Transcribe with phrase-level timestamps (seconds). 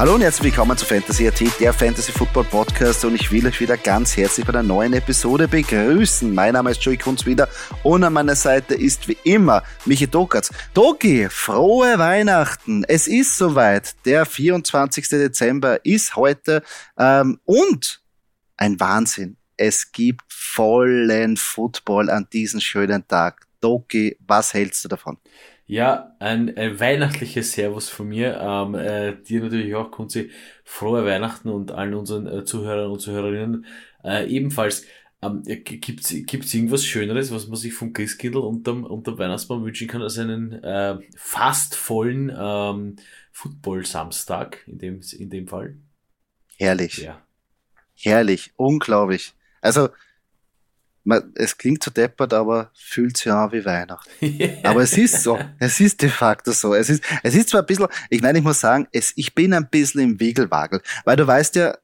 [0.00, 3.60] Hallo und herzlich willkommen zu Fantasy AT, der Fantasy Football Podcast und ich will euch
[3.60, 6.34] wieder ganz herzlich bei einer neuen Episode begrüßen.
[6.34, 7.50] Mein Name ist Joey Kunz wieder
[7.82, 10.52] und an meiner Seite ist wie immer Michi Dokatz.
[10.72, 12.82] Doki, frohe Weihnachten!
[12.84, 15.06] Es ist soweit, der 24.
[15.06, 16.62] Dezember ist heute
[16.98, 18.00] ähm, und
[18.56, 19.36] ein Wahnsinn.
[19.58, 23.46] Es gibt vollen Football an diesem schönen Tag.
[23.60, 25.18] Doki, was hältst du davon?
[25.70, 28.40] Ja, ein, ein weihnachtliches Servus von mir.
[28.40, 30.32] Ähm, äh, dir natürlich auch, Kunzi,
[30.64, 33.64] frohe Weihnachten und allen unseren äh, Zuhörern und Zuhörerinnen
[34.02, 34.84] äh, ebenfalls.
[35.22, 40.02] Ähm, gibt's gibt's irgendwas Schöneres, was man sich vom Christkindl unterm, unterm Weihnachtsbaum wünschen kann,
[40.02, 42.96] als einen äh, fast vollen ähm,
[43.30, 45.76] Football-Samstag in dem, in dem Fall?
[46.56, 46.98] Herrlich.
[46.98, 47.22] Ja.
[47.94, 49.34] Herrlich, unglaublich.
[49.60, 49.90] Also,
[51.04, 54.10] man, es klingt so deppert, aber fühlt sich an wie Weihnachten.
[54.62, 55.38] aber es ist so.
[55.58, 56.74] Es ist de facto so.
[56.74, 59.54] Es ist, es ist zwar ein bisschen, ich meine, ich muss sagen, es, ich bin
[59.54, 61.76] ein bisschen im Wiegelwagel, weil du weißt ja,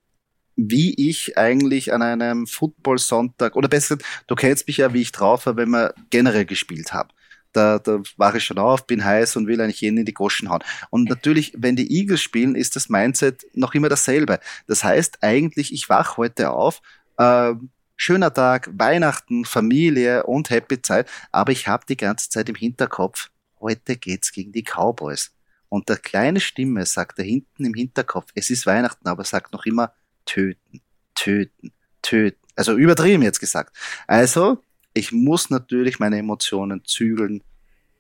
[0.57, 5.47] wie ich eigentlich an einem Football-Sonntag, oder besser, du kennst mich ja, wie ich drauf
[5.47, 7.11] war, wenn wir generell gespielt haben.
[7.53, 10.51] Da, da war ich schon auf, bin heiß und will eigentlich jeden in die Goschen
[10.51, 10.63] hauen.
[10.91, 14.41] Und natürlich, wenn die Eagles spielen, ist das Mindset noch immer dasselbe.
[14.67, 16.83] Das heißt eigentlich, ich wach heute auf,
[17.19, 17.55] äh,
[17.97, 23.31] schöner Tag, Weihnachten, Familie und Happy Zeit, aber ich habe die ganze Zeit im Hinterkopf,
[23.61, 25.33] heute geht's gegen die Cowboys.
[25.69, 29.67] Und der kleine Stimme sagt da hinten im Hinterkopf, es ist Weihnachten, aber sagt noch
[29.67, 29.93] immer
[30.25, 30.81] töten,
[31.15, 31.73] töten,
[32.03, 32.39] töten.
[32.55, 33.77] Also übertrieben jetzt gesagt.
[34.07, 34.63] Also,
[34.95, 37.43] ich muss natürlich meine Emotionen zügeln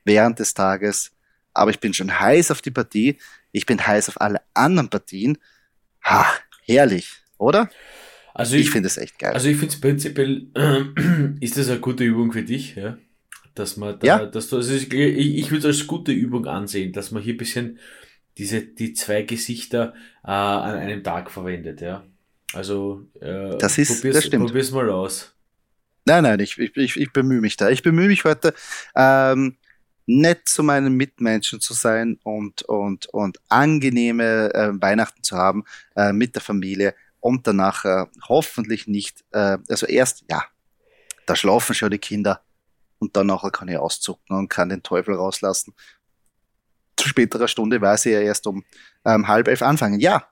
[0.05, 1.12] während des Tages,
[1.53, 3.19] aber ich bin schon heiß auf die Partie.
[3.53, 5.38] Ich bin heiß auf alle anderen Partien.
[6.05, 6.27] Ha,
[6.62, 7.69] herrlich, oder?
[8.39, 9.33] Also ich, ich finde es echt geil.
[9.33, 10.83] Also ich finde es prinzipiell, äh,
[11.41, 12.98] ist das eine gute Übung für dich, ja?
[13.55, 14.27] Dass man da, ja.
[14.27, 17.38] dass du, also ich, ich würde es als gute Übung ansehen, dass man hier ein
[17.38, 17.78] bisschen
[18.37, 22.05] diese, die zwei Gesichter äh, an einem Tag verwendet, ja.
[22.53, 24.44] Also äh, das ist, probier's, das stimmt.
[24.44, 25.34] probier's mal aus.
[26.05, 27.71] Nein, nein, ich, ich, ich, bemühe mich da.
[27.71, 28.53] Ich bemühe mich heute,
[28.94, 29.56] ähm,
[30.05, 35.65] nett zu meinen Mitmenschen zu sein und, und, und angenehme äh, Weihnachten zu haben
[35.97, 36.94] äh, mit der Familie
[37.26, 40.44] und danach äh, hoffentlich nicht, äh, also erst, ja,
[41.26, 42.41] da schlafen schon die Kinder
[43.00, 45.75] und dann nachher kann ich auszucken und kann den Teufel rauslassen.
[46.97, 48.65] Zu späterer Stunde weiß ich ja erst um
[49.04, 49.98] ähm, halb elf anfangen.
[49.98, 50.28] Ja,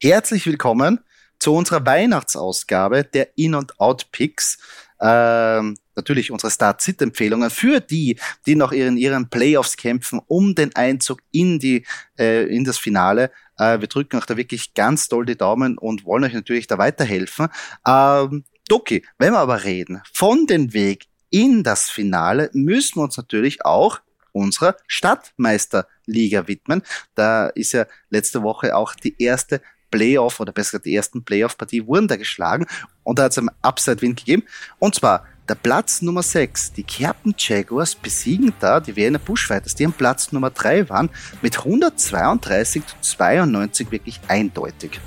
[0.00, 1.00] herzlich willkommen
[1.38, 4.58] zu unserer Weihnachtsausgabe der In- und Out-Picks.
[5.00, 11.20] Ähm, natürlich unsere Start-Sit-Empfehlungen für die, die noch in ihren Playoffs kämpfen, um den Einzug
[11.30, 11.84] in die
[12.18, 13.30] äh, in das Finale.
[13.58, 16.78] Äh, wir drücken euch da wirklich ganz doll die Daumen und wollen euch natürlich da
[16.78, 17.48] weiterhelfen.
[17.86, 23.16] Ähm, Doki, wenn wir aber reden von den Weg in das Finale, müssen wir uns
[23.16, 24.00] natürlich auch
[24.32, 26.82] unserer Stadtmeisterliga widmen.
[27.14, 29.60] Da ist ja letzte Woche auch die erste
[29.90, 32.66] Playoff oder besser gesagt die ersten Playoff-Partie wurden da geschlagen
[33.02, 34.44] und da hat es einen Upside-Win gegeben.
[34.78, 39.84] Und zwar der Platz Nummer 6, die Kerpen Jaguars besiegen da die Wiener Bushfighters, die
[39.84, 41.10] am Platz Nummer 3 waren,
[41.42, 45.00] mit 132 zu 92 wirklich eindeutig.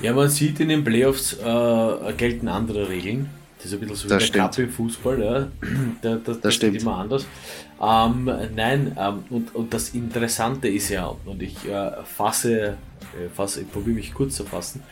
[0.00, 3.28] Ja, man sieht in den Playoffs äh, gelten andere Regeln.
[3.58, 5.48] Das ist ein bisschen so das wie der Cup im Fußball, ja.
[6.02, 6.80] da, das, das stimmt.
[6.80, 7.26] immer anders.
[7.78, 12.78] Ähm, nein, ähm, und, und das Interessante ist ja, und ich äh, fasse
[13.14, 14.82] äh, fass, ich probiere mich kurz zu fassen.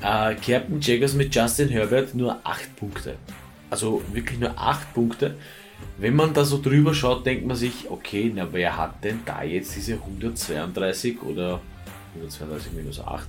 [0.00, 3.16] Äh, Captain Jaggers mit Justin Herbert nur 8 Punkte.
[3.72, 5.34] Also wirklich nur 8 Punkte.
[5.96, 9.42] Wenn man da so drüber schaut, denkt man sich, okay, na wer hat denn da
[9.42, 11.58] jetzt diese 132 oder
[12.16, 13.26] 132 minus 8,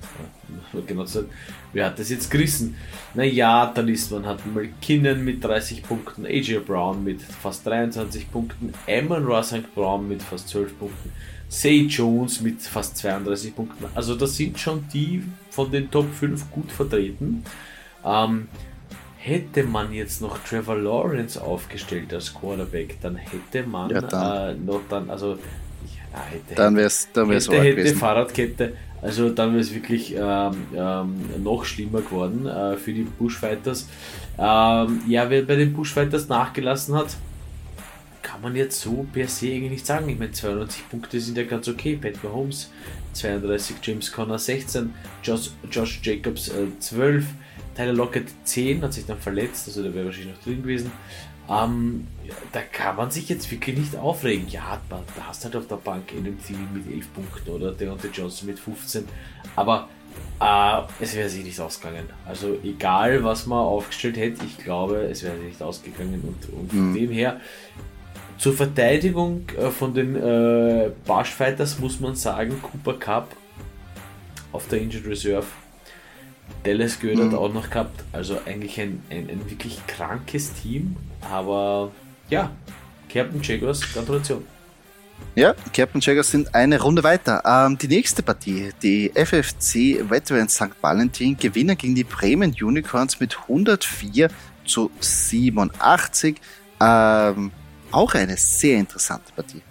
[0.74, 1.30] ja, genau gesagt,
[1.72, 2.76] wer hat das jetzt gerissen?
[3.14, 8.74] Naja, da liest man, hat McKinnon mit 30 Punkten, AJ Brown mit fast 23 Punkten,
[8.86, 11.14] Eamon Ross Brown mit fast 12 Punkten,
[11.48, 13.86] Say Jones mit fast 32 Punkten.
[13.96, 17.46] Also das sind schon die von den Top 5 gut vertreten.
[18.03, 18.50] Ähm,
[19.23, 24.49] hätte man jetzt noch Trevor Lawrence aufgestellt als Quarterback, dann hätte man ja, dann.
[24.49, 29.29] Äh, noch dann, also ja, hätte, dann wäre es dann wär's hätte, hätte Fahrradkette, also
[29.29, 33.87] dann wäre es wirklich ähm, ähm, noch schlimmer geworden äh, für die Bushfighters.
[34.37, 37.16] Ähm, ja, wer bei den Bushfighters nachgelassen hat,
[38.22, 40.09] kann man jetzt so per se eigentlich nicht sagen.
[40.09, 41.96] Ich meine, 92 Punkte sind ja ganz okay.
[41.96, 42.72] Pat Mahomes
[43.14, 44.93] 32, James Conner 16,
[45.23, 47.26] Josh, Josh Jacobs äh, 12,
[47.75, 50.91] Tyler Lockett 10, hat sich dann verletzt, also der wäre wahrscheinlich noch drin gewesen.
[51.49, 52.08] Ähm,
[52.53, 54.47] da kann man sich jetzt wirklich nicht aufregen.
[54.47, 58.47] Ja, da hast du halt auf der Bank NMT mit 11 Punkten oder Deontay Johnson
[58.47, 59.05] mit 15.
[59.55, 59.90] Aber
[60.40, 62.05] äh, es wäre sich nicht ausgegangen.
[62.25, 66.22] Also egal, was man aufgestellt hätte, ich glaube, es wäre sich nicht ausgegangen.
[66.22, 66.96] Und, und von mhm.
[66.96, 67.41] dem her
[68.37, 73.35] zur Verteidigung äh, von den äh, Bushfighters muss man sagen, Cooper Cup
[74.52, 75.46] auf der Injured Reserve.
[76.64, 77.35] Dallas gehört mhm.
[77.35, 78.03] auch noch gehabt.
[78.11, 80.96] Also eigentlich ein, ein, ein, wirklich krankes Team.
[81.22, 81.91] Aber
[82.29, 82.52] ja,
[83.09, 84.46] Captain Jaguars, Gratulation.
[85.35, 87.41] Ja, Captain Jaguars sind eine Runde weiter.
[87.46, 90.72] Ähm, die nächste Partie, die FFC Veterans St.
[90.82, 94.29] Valentin gewinnen gegen die Bremen Unicorns mit 104
[94.66, 96.40] zu 87.
[96.79, 97.52] Ähm,
[97.91, 99.61] auch eine sehr interessante Partie.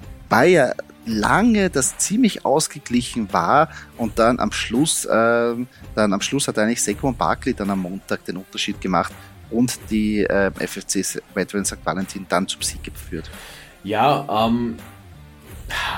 [0.51, 0.73] Ja
[1.07, 6.83] lange das ziemlich ausgeglichen war und dann am Schluss, ähm, dann am Schluss hat eigentlich
[6.83, 9.13] Saquon Barkley dann am Montag den Unterschied gemacht
[9.51, 11.79] und die äh, FFC Veteran St.
[11.85, 13.31] Valentin dann zum Sieg geführt.
[13.85, 14.77] Ja, ähm,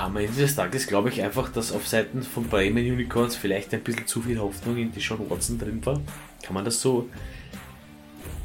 [0.01, 3.81] am Ende des Tages glaube ich einfach, dass auf Seiten von Bremen Unicorns vielleicht ein
[3.81, 6.01] bisschen zu viel Hoffnung in die Sean Watson drin war.
[6.43, 7.09] Kann man das so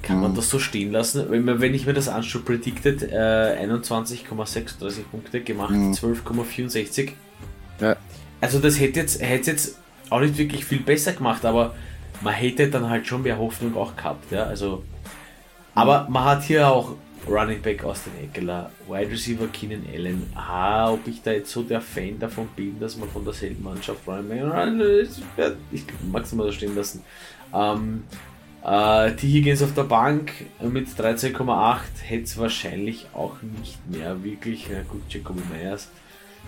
[0.02, 0.23] kann mhm.
[0.23, 1.26] man das so stehen lassen?
[1.29, 5.93] Wenn, ich mir das anschaue, predicted äh, 21,36 Punkte gemacht, mhm.
[5.93, 7.12] 12,64.
[7.81, 7.97] Ja.
[8.41, 11.75] Also das hätte jetzt, hätte jetzt auch nicht wirklich viel besser gemacht, aber
[12.20, 14.31] man hätte dann halt schon mehr Hoffnung auch gehabt.
[14.32, 14.44] Ja?
[14.44, 14.82] Also,
[15.75, 16.94] aber man hat hier auch
[17.29, 20.32] Running Back aus den Eckler, Wide Receiver Keenan Allen.
[20.35, 24.00] Ah, ob ich da jetzt so der Fan davon bin, dass man von derselben Mannschaft
[24.08, 25.56] Running Back.
[25.70, 27.02] Ich mag es mal so stehen lassen.
[27.55, 28.05] Ähm,
[28.64, 34.66] äh, die Higgins auf der Bank mit 13,8 hätte es wahrscheinlich auch nicht mehr wirklich.
[34.70, 35.88] Na gut, Jacoby Myers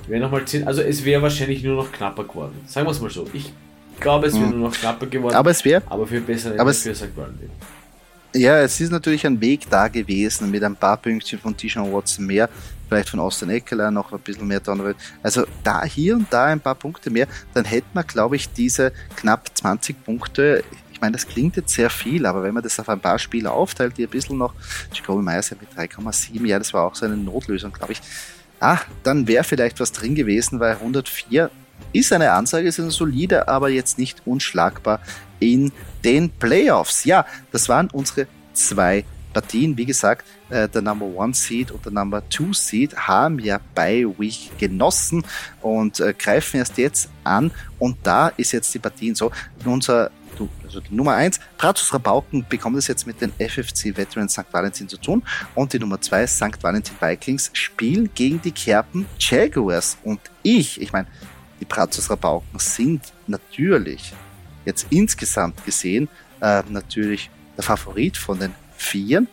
[0.06, 0.66] wäre nochmal 10.
[0.66, 2.60] Also es wäre wahrscheinlich nur noch knapper geworden.
[2.66, 3.26] Sagen wir es mal so.
[3.32, 3.52] Ich
[4.00, 4.58] glaube, es wäre mhm.
[4.58, 5.34] nur noch knapper geworden.
[5.34, 5.82] Aber es wäre.
[5.88, 7.14] Aber für bessere aber es, für St.
[7.14, 7.50] Brandon.
[8.34, 12.24] Ja, es ist natürlich ein Weg da gewesen mit ein paar Pünktchen von Tishan Watson
[12.24, 12.48] mehr,
[12.88, 14.94] vielleicht von Austin Eckler noch ein bisschen mehr Donovan.
[15.22, 18.92] Also da hier und da ein paar Punkte mehr, dann hätte man, glaube ich, diese
[19.16, 20.64] knapp 20 Punkte
[21.02, 23.98] meine, das klingt jetzt sehr viel, aber wenn man das auf ein paar Spieler aufteilt,
[23.98, 24.54] die ein bisschen noch,
[24.94, 28.00] Jacoby Myers ja mit 3,7, ja, das war auch so eine Notlösung, glaube ich.
[28.60, 31.50] Ah, dann wäre vielleicht was drin gewesen, weil 104
[31.92, 35.00] ist eine Ansage, ist eine solide, aber jetzt nicht unschlagbar
[35.40, 35.72] in
[36.04, 37.04] den Playoffs.
[37.04, 39.76] Ja, das waren unsere zwei Partien.
[39.76, 44.06] Wie gesagt, äh, der Number One Seed und der Number Two Seed haben ja bei
[44.18, 45.24] Week genossen
[45.60, 47.50] und äh, greifen erst jetzt an.
[47.78, 49.32] Und da ist jetzt die Partien so.
[49.64, 50.10] Unser
[50.72, 54.46] also die Nummer 1, Brazos Rabauken bekommt es jetzt mit den FFC Veterans St.
[54.50, 55.22] Valentin zu tun.
[55.54, 56.62] Und die Nummer 2, St.
[56.62, 59.98] Valentin Vikings, spielen gegen die Kerpen Jaguars.
[60.02, 61.06] Und ich, ich meine,
[61.60, 64.14] die Brazos Rabauken sind natürlich
[64.64, 66.08] jetzt insgesamt gesehen
[66.40, 69.28] äh, natürlich der Favorit von den Vieren.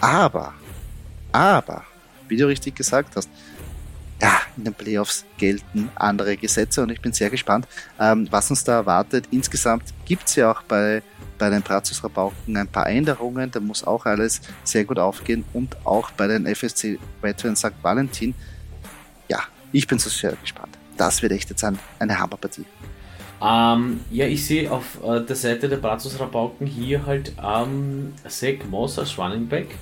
[0.00, 0.54] Aber,
[1.32, 1.84] aber,
[2.28, 3.28] wie du richtig gesagt hast,
[4.20, 7.66] ja, in den Playoffs gelten andere Gesetze und ich bin sehr gespannt,
[8.00, 9.26] ähm, was uns da erwartet.
[9.30, 11.02] Insgesamt gibt es ja auch bei,
[11.38, 15.76] bei den Brazos Rabauken ein paar Änderungen, da muss auch alles sehr gut aufgehen und
[15.86, 17.72] auch bei den FSC Veterans St.
[17.82, 18.34] Valentin.
[19.28, 19.42] Ja,
[19.72, 20.76] ich bin so sehr gespannt.
[20.96, 22.64] Das wird echt jetzt ein, eine Hammerpartie.
[23.40, 28.64] Ähm, ja, ich sehe auf äh, der Seite der Brazos Rabauken hier halt ähm, Zach
[28.68, 29.76] Moss als Running Back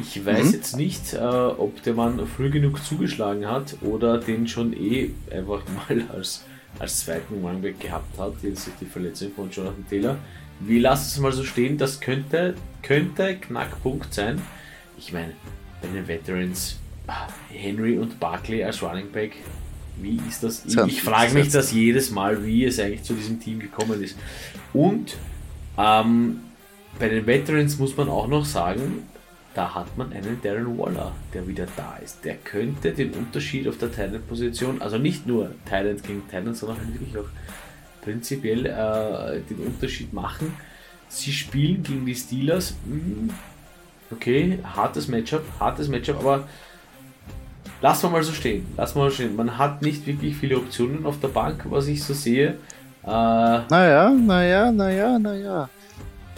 [0.00, 0.52] ich weiß mhm.
[0.52, 5.62] jetzt nicht, äh, ob der Mann früh genug zugeschlagen hat oder den schon eh einfach
[5.88, 6.44] mal als,
[6.78, 10.16] als zweiten Runback gehabt hat, jetzt die Verletzung von Jonathan Taylor.
[10.60, 14.42] Wir lassen es mal so stehen, das könnte, könnte Knackpunkt sein.
[14.98, 15.32] Ich meine,
[15.80, 16.76] bei den Veterans
[17.06, 19.36] ah, Henry und Barkley als Running Back,
[20.00, 20.64] wie ist das?
[20.64, 24.16] Ich, ich frage mich das jedes Mal, wie es eigentlich zu diesem Team gekommen ist.
[24.72, 25.16] Und
[25.76, 26.40] ähm,
[26.98, 29.07] bei den Veterans muss man auch noch sagen,
[29.58, 32.24] da hat man einen Darren Waller, der wieder da ist.
[32.24, 36.94] Der könnte den Unterschied auf der Thailand-Position, also nicht nur Thailand gegen Thailand, sondern halt
[36.94, 37.28] wirklich auch
[38.00, 40.54] prinzipiell äh, den Unterschied machen.
[41.08, 42.76] Sie spielen gegen die Steelers.
[42.86, 43.30] Hm,
[44.12, 46.46] okay, hartes Matchup, hartes Matchup, aber
[47.80, 48.64] lassen wir mal so stehen.
[48.76, 49.34] Lassen wir mal stehen.
[49.34, 52.58] Man hat nicht wirklich viele Optionen auf der Bank, was ich so sehe.
[53.02, 55.68] Äh, naja, naja, naja, naja.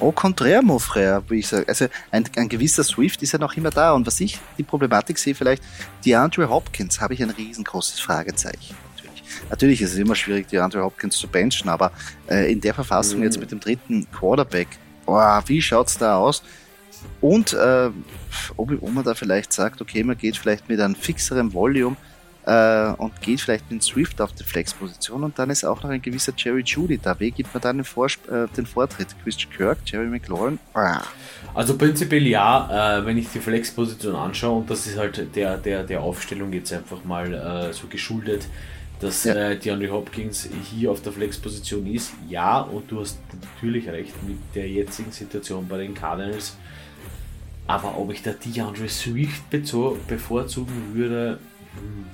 [0.01, 1.69] Au contraire, mon frère, wie ich sage.
[1.69, 3.93] Also ein, ein, gewisser Swift ist ja noch immer da.
[3.93, 5.63] Und was ich die Problematik sehe, vielleicht,
[6.05, 8.75] die Andrew Hopkins, habe ich ein riesengroßes Fragezeichen.
[8.97, 9.23] Natürlich.
[9.51, 11.93] Natürlich ist es immer schwierig, die Andrew Hopkins zu benchen, aber
[12.31, 13.25] äh, in der Verfassung mhm.
[13.25, 14.69] jetzt mit dem dritten Quarterback,
[15.05, 16.43] oh, wie schaut's da aus?
[17.21, 17.91] Und äh,
[18.57, 21.97] ob, ob man da vielleicht sagt, okay, man geht vielleicht mit einem fixeren Volume
[22.47, 26.01] äh, und geht vielleicht mit Swift auf die Flex-Position und dann ist auch noch ein
[26.01, 27.19] gewisser Jerry Judy da.
[27.21, 29.09] Wie gibt man dann den, Vorsp äh, den Vortritt?
[29.23, 30.59] Christian Kirk, Jerry McLaurin?
[30.75, 31.03] Ah.
[31.55, 35.83] Also prinzipiell ja, äh, wenn ich die Flex-Position anschaue und das ist halt der, der,
[35.85, 38.47] der Aufstellung jetzt einfach mal äh, so geschuldet,
[39.01, 39.35] dass ja.
[39.35, 42.13] äh, DeAndre Hopkins hier auf der Flex-Position ist.
[42.29, 46.57] Ja, und du hast natürlich recht mit der jetzigen Situation bei den Cardinals.
[47.67, 51.39] Aber ob ich da DeAndre Swift bevorzugen würde,
[51.75, 52.07] hm.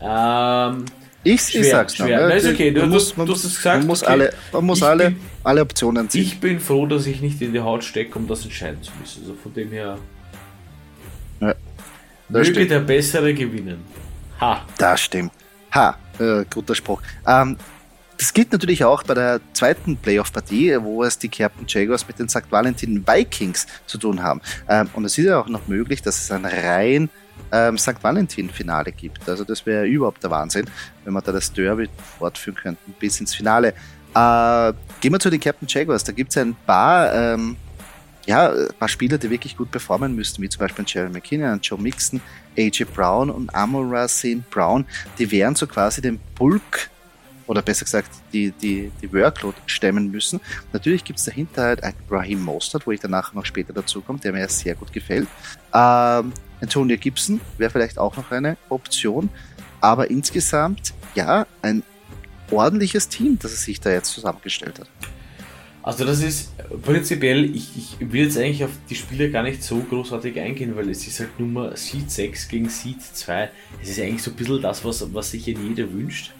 [0.00, 0.84] Ähm,
[1.24, 2.06] Ich, schwer, ich sag's schwer.
[2.06, 2.22] noch.
[2.22, 2.28] Ne?
[2.28, 3.78] Nein, ist okay, du, man muss, man, du hast es gesagt.
[3.78, 4.12] Man muss okay.
[4.12, 6.22] alle, man muss alle, bin, alle Optionen ziehen.
[6.22, 9.22] Ich bin froh, dass ich nicht in die Haut stecke, um das entscheiden zu müssen.
[9.22, 9.98] Also von dem her.
[11.40, 11.54] Ja,
[12.28, 12.70] möge stimmt.
[12.70, 13.78] der Bessere gewinnen.
[14.40, 14.64] Ha.
[14.78, 15.32] Das stimmt.
[15.74, 17.02] Ha, äh, guter Spruch.
[17.26, 17.56] Ähm,
[18.16, 22.28] das gilt natürlich auch bei der zweiten Playoff-Partie, wo es die Captain Jaguars mit den
[22.28, 22.50] St.
[22.50, 24.40] Valentin Vikings zu tun haben.
[24.68, 27.10] Ähm, und es ist ja auch noch möglich, dass es ein rein
[27.52, 28.02] ähm, St.
[28.02, 29.28] Valentin-Finale gibt.
[29.28, 30.66] Also das wäre überhaupt der Wahnsinn,
[31.04, 33.74] wenn wir da das Derby fortführen könnten bis ins Finale.
[34.14, 36.04] Äh, gehen wir zu den Captain Jaguars.
[36.04, 37.56] Da gibt es ein paar, ähm,
[38.26, 42.20] ja, paar Spieler, die wirklich gut performen müssten, wie zum Beispiel Jerry McKinnon, Joe Mixon,
[42.56, 44.48] AJ Brown und Amora St.
[44.50, 44.84] Brown.
[45.18, 46.90] Die wären so quasi den Bulk
[47.48, 50.40] oder besser gesagt die, die, die Workload stemmen müssen.
[50.72, 54.20] Natürlich gibt es dahinter halt einen Raheem Mostert, wo ich danach noch später dazu komme,
[54.20, 55.26] der mir sehr gut gefällt.
[55.74, 59.30] Ähm, Antonio Gibson wäre vielleicht auch noch eine Option.
[59.80, 61.82] Aber insgesamt, ja, ein
[62.50, 64.88] ordentliches Team, das er sich da jetzt zusammengestellt hat.
[65.82, 66.52] Also das ist
[66.82, 70.90] prinzipiell, ich, ich will jetzt eigentlich auf die Spiele gar nicht so großartig eingehen, weil
[70.90, 73.50] es ist halt Nummer Seed 6 gegen Seed 2.
[73.82, 76.32] Es ist eigentlich so ein bisschen das, was, was sich jeder wünscht,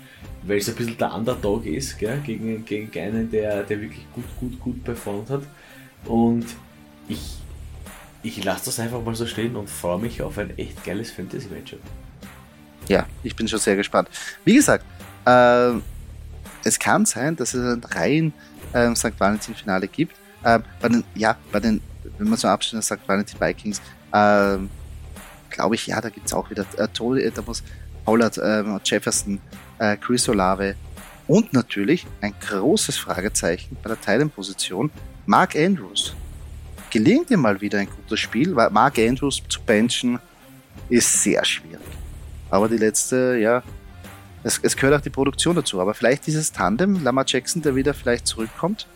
[0.49, 2.21] weil es ein bisschen der Underdog ist, gell?
[2.25, 5.43] Gegen, gegen einen, der, der wirklich gut, gut, gut performt hat.
[6.07, 6.47] Und
[7.07, 7.37] ich,
[8.23, 11.81] ich lasse das einfach mal so stehen und freue mich auf ein echt geiles Fantasy-Matchup.
[12.89, 14.09] Ja, ich bin schon sehr gespannt.
[14.45, 14.85] Wie gesagt,
[15.27, 15.73] äh,
[16.65, 18.33] es kann sein, dass es ein rein
[18.73, 19.13] äh, St.
[19.19, 20.17] Valentin-Finale gibt.
[20.45, 21.83] Äh, bei den, ja, bei den,
[22.17, 22.99] wenn man so abstellt, St.
[23.07, 24.57] Valentin Vikings, äh,
[25.51, 27.63] glaube ich, ja, da gibt es auch wieder äh, äh, da muss
[28.05, 29.39] Pollard, äh, Jefferson,
[29.79, 30.75] äh, Chris Olave
[31.27, 34.91] und natürlich ein großes Fragezeichen bei der Teilenposition,
[35.27, 36.15] Mark Andrews
[36.91, 40.19] gelingt dir mal wieder ein gutes Spiel, weil Mark Andrews zu benchen
[40.89, 41.81] ist sehr schwierig.
[42.51, 43.63] Aber die letzte, ja,
[44.43, 45.81] es, es gehört auch die Produktion dazu.
[45.81, 48.87] Aber vielleicht dieses Tandem, Lama Jackson, der wieder vielleicht zurückkommt.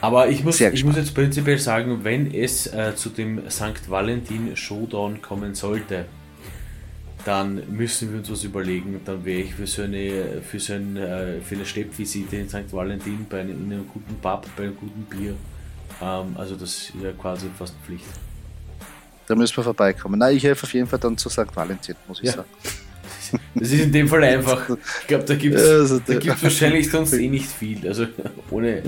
[0.00, 3.88] Aber ich muss, ich muss jetzt prinzipiell sagen, wenn es äh, zu dem St.
[3.88, 6.06] Valentin Showdown kommen sollte,
[7.26, 9.00] dann müssen wir uns was überlegen.
[9.04, 12.72] Dann wäre ich für so eine, für so ein, äh, für eine Steppvisite in St.
[12.72, 15.34] Valentin bei einem, in einem guten Pub, bei einem guten Bier
[16.00, 18.04] ähm, also das ist ja quasi fast Pflicht.
[19.26, 20.18] Da müssen wir vorbeikommen.
[20.18, 21.54] Nein, ich helfe auf jeden Fall dann zu St.
[21.54, 22.32] Valentin, muss ich ja.
[22.32, 22.48] sagen.
[23.56, 24.70] Das ist in dem Fall einfach.
[25.00, 27.88] Ich glaube, da gibt es also, wahrscheinlich sonst eh nicht viel.
[27.88, 28.06] Also
[28.52, 28.80] ohne,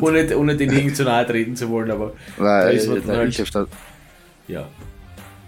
[0.00, 3.32] ohne, ohne den irgendwie zu nahe treten zu wollen, aber Nein, da ist man nein,
[3.32, 3.68] halt,
[4.48, 4.68] Ja,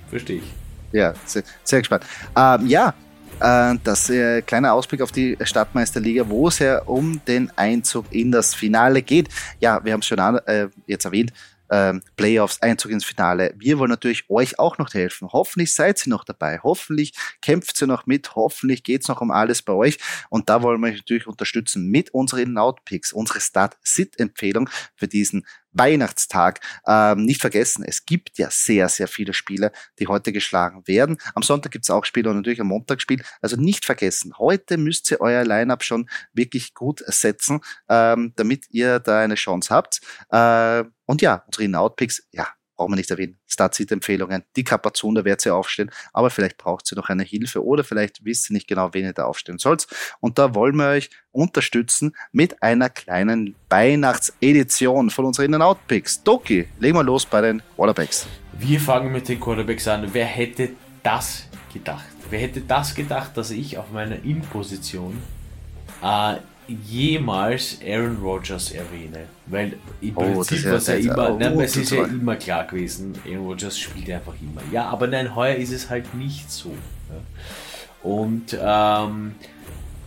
[0.09, 0.60] verstehe ich.
[0.93, 2.05] Ja, sehr, sehr gespannt.
[2.37, 2.95] Ähm, ja,
[3.41, 8.31] äh, das äh, kleiner Ausblick auf die Stadtmeisterliga, wo es ja um den Einzug in
[8.33, 9.29] das Finale geht.
[9.61, 11.33] Ja, wir haben es schon an, äh, jetzt erwähnt,
[11.71, 13.55] ähm, Playoffs, Einzug ins Finale.
[13.57, 15.29] Wir wollen natürlich euch auch noch helfen.
[15.33, 16.59] Hoffentlich seid ihr noch dabei.
[16.63, 18.35] Hoffentlich kämpft ihr noch mit.
[18.35, 19.99] Hoffentlich geht's noch um alles bei euch.
[20.29, 26.61] Und da wollen wir euch natürlich unterstützen mit unseren Outpicks, unsere Start-Sit-Empfehlung für diesen Weihnachtstag.
[26.87, 31.19] Ähm, nicht vergessen, es gibt ja sehr, sehr viele Spiele, die heute geschlagen werden.
[31.35, 33.23] Am Sonntag gibt's auch Spiele und natürlich am Montag Spiel.
[33.41, 38.99] Also nicht vergessen, heute müsst ihr euer Lineup schon wirklich gut setzen, ähm, damit ihr
[39.01, 40.01] da eine Chance habt.
[40.31, 42.47] Äh, und ja, unsere In-Out-Picks, ja,
[42.81, 43.37] brauchen wir nicht erwähnen.
[43.47, 47.85] Start-Sit-Empfehlungen, die Kapazon, da wird sie aufstehen, aber vielleicht braucht sie noch eine Hilfe oder
[47.85, 49.87] vielleicht wisst ihr nicht genau, wen ihr da aufstellen sollt.
[50.21, 56.23] Und da wollen wir euch unterstützen mit einer kleinen Weihnachtsedition von unseren In-Out-Picks.
[56.23, 58.27] Doki, legen wir los bei den Quarterbacks.
[58.59, 60.09] Wir fangen mit den Quarterbacks an.
[60.15, 60.71] Wer hätte
[61.03, 62.07] das gedacht?
[62.31, 65.23] Wer hätte das gedacht, dass ich auf meiner In-Position
[66.03, 66.37] äh,
[66.87, 69.25] jemals Aaron Rodgers erwähne.
[69.47, 73.15] Weil im oh, Prinzip war es ja immer, nein, es ist ja immer klar gewesen,
[73.27, 74.63] Aaron Rodgers spielt einfach immer.
[74.73, 76.73] Ja, aber nein, heuer ist es halt nicht so.
[78.03, 79.33] Und ähm,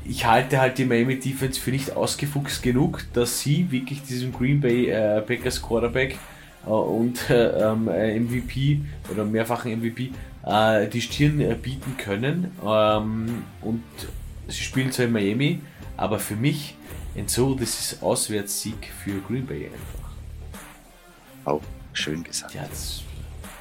[0.06, 4.60] ich halte halt die Miami Defense für nicht ausgefuchst genug, dass sie wirklich diesem Green
[4.60, 6.18] Bay äh, Packers Quarterback
[6.66, 10.12] äh, und äh, MVP oder mehrfachen MVP
[10.46, 12.52] äh, die Stirn äh, bieten können.
[12.66, 13.84] Ähm, und
[14.48, 15.60] sie spielen zwar in Miami,
[15.98, 16.76] aber für mich
[17.16, 20.10] das ist Auswärtssieg für Green Bay einfach.
[21.46, 21.62] Oh,
[21.94, 22.54] schön gesagt.
[22.56, 22.64] Ja,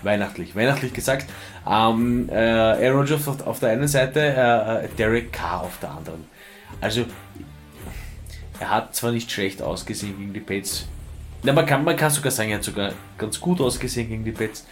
[0.03, 1.29] weihnachtlich, weihnachtlich gesagt.
[1.67, 5.91] Ähm, äh, Aaron Rodgers auf, auf, der einen Seite, äh, äh, Derek Carr auf der
[5.91, 6.25] anderen.
[6.81, 7.05] Also,
[8.59, 10.87] er hat zwar nicht schlecht ausgesehen gegen die Pets.
[11.43, 14.33] Na, man kann, man kann sogar sagen, er hat sogar ganz gut ausgesehen gegen die
[14.33, 14.65] Pets.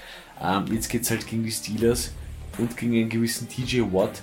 [0.42, 2.12] Ähm, jetzt geht es halt gegen die Steelers
[2.58, 4.22] und gegen einen gewissen TJ Watt.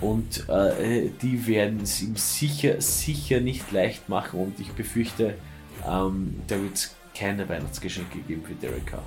[0.00, 5.34] Und äh, die werden es ihm sicher, sicher nicht leicht machen und ich befürchte,
[5.88, 9.02] ähm, da wird es keine Weihnachtsgeschenke geben für Derek Carr.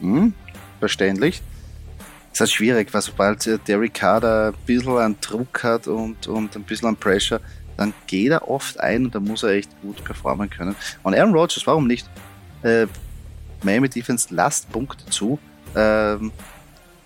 [0.00, 0.34] Hm,
[0.80, 1.42] verständlich.
[2.32, 6.62] ist halt schwierig, weil sobald Derek Carr ein bisschen an Druck hat und, und ein
[6.64, 7.40] bisschen an Pressure,
[7.76, 10.76] dann geht er oft ein und da muss er echt gut performen können.
[11.02, 12.08] Und Aaron Rodgers, warum nicht?
[12.62, 12.86] Äh,
[13.62, 15.38] Miami Defense lasst Punkte zu.
[15.74, 16.32] Ähm,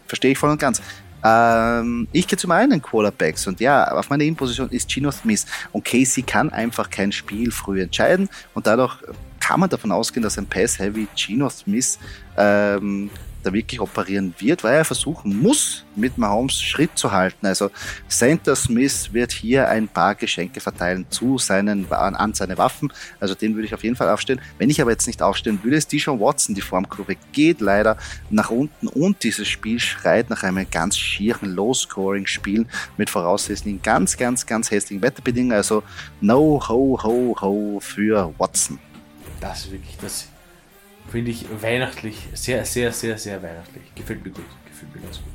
[0.07, 0.83] verstehe ich voll und ganz.
[1.25, 5.84] Ähm, ich gehe zu meinen Quarterbacks und ja, auf meiner Innenposition ist Gino Smith und
[5.84, 8.96] Casey kann einfach kein Spiel früh entscheiden und dadurch
[9.40, 11.98] kann man davon ausgehen, dass ein Pass-Heavy Gino Smith
[12.37, 13.10] ähm,
[13.42, 17.47] da wirklich operieren wird, weil er versuchen muss, mit Mahomes Schritt zu halten.
[17.47, 17.71] Also
[18.09, 22.92] Santa Smith wird hier ein paar Geschenke verteilen zu seinen, an seine Waffen.
[23.21, 24.40] Also den würde ich auf jeden Fall aufstellen.
[24.59, 26.54] Wenn ich aber jetzt nicht aufstellen würde, ist Dijon Watson.
[26.54, 27.97] Die Formkurve geht leider
[28.30, 32.66] nach unten und dieses Spiel schreit nach einem ganz schieren Low-Scoring-Spiel
[32.97, 35.57] mit voraussichtlichen ganz, ganz, ganz hässlichen Wetterbedingungen.
[35.57, 35.83] Also
[36.21, 38.78] no ho ho ho für Watson.
[39.40, 40.28] Das ist wirklich das
[41.11, 43.83] Finde ich weihnachtlich, sehr, sehr, sehr, sehr weihnachtlich.
[43.95, 45.33] Gefällt mir gut, gefällt mir ganz gut.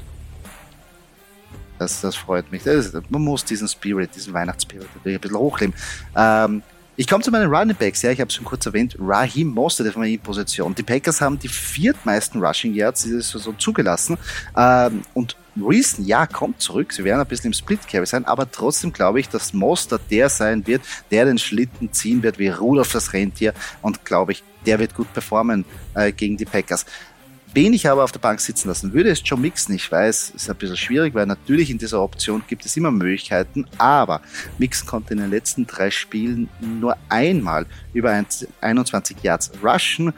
[1.80, 2.64] Das, das freut mich.
[2.64, 5.76] Das, man muss diesen Spirit, diesen Weihnachtsspirit ein bisschen hochleben.
[6.16, 6.62] Ähm,
[6.96, 8.04] ich komme zu meinen Running Backs.
[8.04, 8.96] Ja, ich habe es schon kurz erwähnt.
[9.00, 10.76] Raheem Mostert auf meiner Position.
[10.76, 14.18] Die Packers haben die viertmeisten Rushing Yards dieses Saison zugelassen.
[14.56, 16.94] Ähm, und Reason, ja, kommt zurück.
[16.94, 20.30] Sie werden ein bisschen im Split Carry sein, aber trotzdem glaube ich, dass Mostert der
[20.30, 20.82] sein wird,
[21.12, 23.54] der den Schlitten ziehen wird wie Rudolf das Rentier.
[23.82, 26.86] Und glaube ich, der wird gut performen äh, gegen die Packers.
[27.56, 29.76] Wen ich aber auf der Bank sitzen lassen würde, ist Joe Mixon.
[29.76, 33.68] Ich weiß, ist ein bisschen schwierig, weil natürlich in dieser Option gibt es immer Möglichkeiten,
[33.78, 34.22] aber
[34.58, 38.26] Mixon konnte in den letzten drei Spielen nur einmal über
[38.62, 40.14] 21 Yards rushen.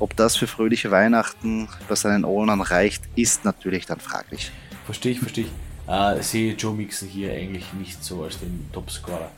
[0.00, 4.50] Ob das für fröhliche Weihnachten bei seinen Ownern reicht, ist natürlich dann fraglich.
[4.90, 5.50] Verstehe ich, verstehe ich.
[5.86, 9.30] Äh, sehe Joe Mixon hier eigentlich nicht so als den Topscorer.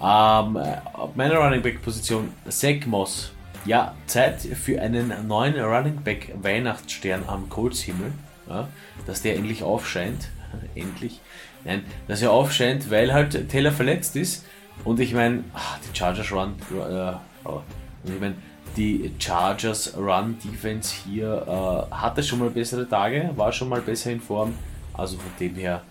[0.00, 0.56] Ähm,
[0.92, 3.32] auf meiner Running Back Position Zach Moss
[3.64, 8.12] ja, Zeit für einen neuen Running Back Weihnachtsstern am Colts-Himmel.
[8.48, 8.68] Ja,
[9.04, 10.28] dass der endlich aufscheint.
[10.76, 11.20] endlich.
[11.64, 14.46] Nein, dass er aufscheint, weil halt Taylor verletzt ist.
[14.84, 16.54] Und ich meine, ah, die Chargers Run.
[16.70, 17.60] Äh, oh,
[18.04, 18.36] ich meine,
[18.76, 24.12] die Chargers Run Defense hier äh, hatte schon mal bessere Tage, war schon mal besser
[24.12, 24.54] in Form.
[24.94, 25.82] Also von dem her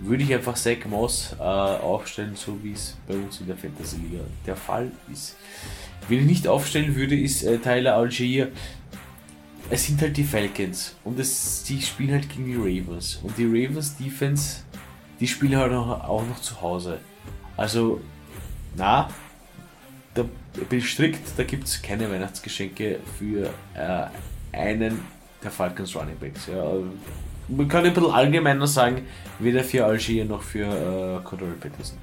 [0.00, 3.96] würde ich einfach Zach Moss äh, aufstellen, so wie es bei uns in der Fantasy
[3.96, 5.36] Liga der Fall ist.
[6.08, 8.50] Wen ich nicht aufstellen würde, ist äh, Tyler Algier.
[9.70, 13.20] Es sind halt die Falcons und es, die spielen halt gegen die Ravens.
[13.22, 14.62] Und die Ravens Defense,
[15.20, 16.98] die spielen halt auch, noch zu Hause.
[17.56, 18.00] Also,
[18.76, 19.10] na,
[20.14, 20.24] da
[20.70, 24.06] bin ich strikt, da gibt es keine Weihnachtsgeschenke für äh,
[24.56, 25.00] einen
[25.42, 26.46] der Falcons Running Backs.
[26.46, 26.72] Ja.
[27.48, 29.06] Man kann ein bisschen allgemeiner sagen,
[29.38, 31.98] weder für Algier noch für äh, Cordero Peterson.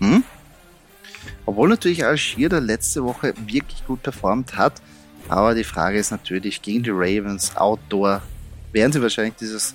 [0.00, 0.22] Hm?
[1.46, 4.74] Obwohl natürlich Algier der letzte Woche wirklich gut performt hat.
[5.28, 8.20] Aber die Frage ist natürlich, gegen die Ravens Outdoor
[8.72, 9.74] werden sie wahrscheinlich dieses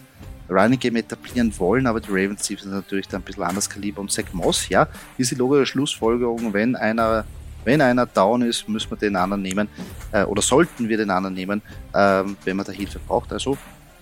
[0.50, 4.12] Running Game etablieren wollen, aber die Ravens sind natürlich dann ein bisschen anders Kaliber und
[4.12, 4.88] Zach Moss, ja,
[5.18, 7.26] ist die logische Schlussfolgerung, wenn einer,
[7.66, 9.68] wenn einer down ist, müssen wir den anderen nehmen,
[10.12, 11.62] äh, oder sollten wir den anderen nehmen,
[11.94, 13.32] ähm, wenn man da Hilfe braucht.
[13.32, 13.58] Also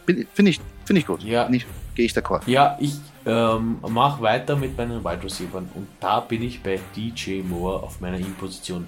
[0.08, 1.24] finde ich, find ich gut.
[1.24, 1.48] Ja.
[1.48, 2.41] Gehe ich d'accord.
[2.46, 7.41] Ja, ich ähm, mache weiter mit meinen Wide Receivers und da bin ich bei DJ
[7.41, 8.88] Moore auf meiner In-Position.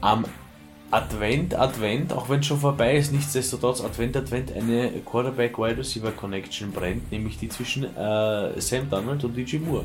[0.00, 0.24] Am
[0.90, 6.70] Advent, Advent, auch wenn es schon vorbei ist, nichtsdestotrotz Advent, Advent eine Quarterback-Wide Receiver Connection
[6.70, 9.84] brennt, nämlich die zwischen äh, Sam Donald und DJ Moore.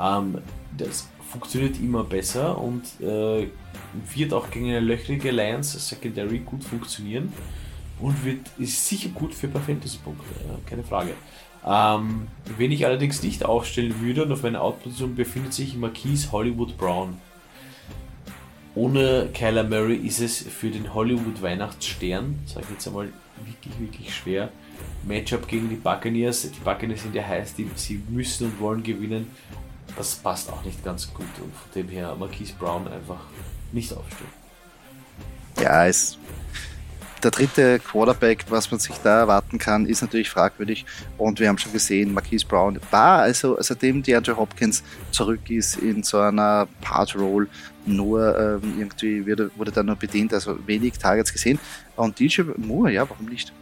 [0.00, 0.38] Ähm,
[0.76, 3.48] das funktioniert immer besser und äh,
[4.14, 7.32] wird auch gegen eine löchrige Lions Secondary gut funktionieren
[8.02, 10.24] und wird, ist sicher gut für ein paar Fantasy-Punkte,
[10.66, 11.12] keine Frage.
[11.64, 16.76] Ähm, wen ich allerdings nicht aufstellen würde und auf meiner Outposition befindet sich Marquise Hollywood
[16.76, 17.18] Brown.
[18.74, 23.12] Ohne Kyler Murray ist es für den Hollywood Weihnachtsstern, sage ich jetzt einmal,
[23.44, 24.50] wirklich, wirklich schwer.
[25.04, 26.50] Matchup gegen die Buccaneers.
[26.50, 29.30] Die Buccaneers sind ja heiß, die, sie müssen und wollen gewinnen.
[29.96, 33.20] Das passt auch nicht ganz gut und von dem her Marquise Brown einfach
[33.72, 34.30] nicht aufstellen.
[35.60, 36.18] Ja, es
[37.22, 40.84] der dritte Quarterback, was man sich da erwarten kann, ist natürlich fragwürdig.
[41.18, 46.02] Und wir haben schon gesehen, Marquise Brown war also, seitdem DeAndre Hopkins zurück ist in
[46.02, 47.48] so einer Part-Roll,
[47.84, 51.58] nur ähm, irgendwie wurde, wurde da nur bedient, also wenig Targets gesehen.
[51.96, 53.52] Und DJ Moore, ja, warum nicht?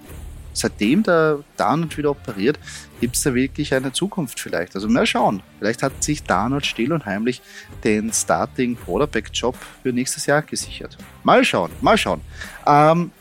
[0.53, 2.59] Seitdem der Darnold wieder operiert,
[3.01, 4.75] gibt es da wirklich eine Zukunft vielleicht.
[4.75, 5.43] Also mal schauen.
[5.59, 7.41] Vielleicht hat sich Darnold still und heimlich
[7.85, 10.99] den Starting Quarterback Job für nächstes Jahr gesichert.
[11.23, 12.21] Mal schauen, mal schauen.
[12.67, 13.13] Ähm,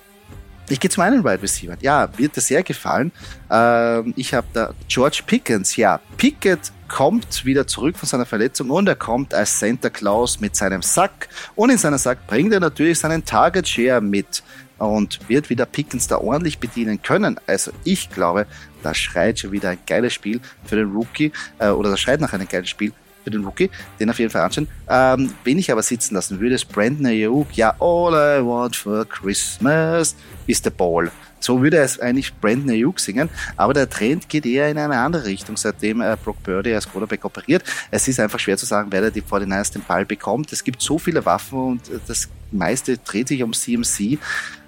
[0.70, 1.78] ich gehe zum einen Wide Receiver.
[1.82, 3.12] Ja, wird dir sehr gefallen.
[3.50, 5.76] Ähm, ich habe da George Pickens.
[5.76, 10.56] Ja, Pickett kommt wieder zurück von seiner Verletzung und er kommt als Santa Claus mit
[10.56, 11.30] seinem Sack.
[11.56, 14.44] Und in seinem Sack bringt er natürlich seinen Target Share mit.
[14.78, 17.38] und wird wieder Pickens da ordentlich bedienen können.
[17.48, 18.48] Also ich glaube,
[18.82, 22.32] da schreit schon wieder ein geiles Spiel für den Rookie äh, oder das schreit nach
[22.32, 24.68] einem geilen Spiel für den Rookie, den auf jeden Fall anschauen.
[24.88, 27.56] Ähm, wen ich aber sitzen lassen würde, ist Brandon Ayuk.
[27.56, 30.16] Ja, all I want for Christmas
[30.48, 31.12] is the ball.
[31.40, 35.26] So würde es eigentlich Brandon Ayuk singen, aber der Trend geht eher in eine andere
[35.26, 37.64] Richtung, seitdem äh, Brock Purdy als Quarterback operiert.
[37.92, 40.52] Es ist einfach schwer zu sagen, wer da die 49ers den Ball bekommt.
[40.52, 44.20] Es gibt so viele Waffen und äh, das meiste dreht sich um CMC.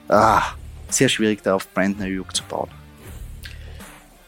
[0.07, 0.43] Ah,
[0.89, 2.69] sehr schwierig, da auf Brandon Ayuk zu bauen.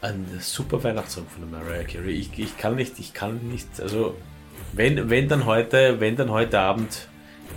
[0.03, 2.11] Ein super Weihnachtssong von Mariah Carey.
[2.11, 4.15] Ich, ich kann nicht, ich kann nicht, also
[4.73, 7.07] wenn, wenn dann heute, wenn dann heute Abend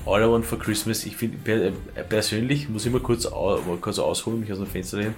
[0.06, 1.72] All I Want for Christmas, ich finde per,
[2.04, 5.16] persönlich, muss ich mal kurz, mal kurz ausholen, mich aus dem Fenster lehnen,